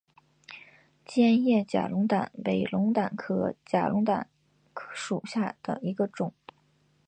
[1.05, 4.27] 尖叶假龙胆为龙胆科假龙胆
[4.91, 6.33] 属下的一个种。